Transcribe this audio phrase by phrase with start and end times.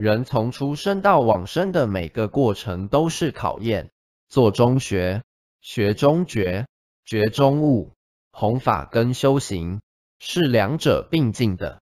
[0.00, 3.90] 人从出生到往生的每个过程都是考验
[4.30, 5.22] 做中学
[5.60, 6.66] 学中觉
[7.04, 7.92] 觉中悟
[8.32, 9.82] 弘法跟修行
[10.18, 11.82] 是两者并进的。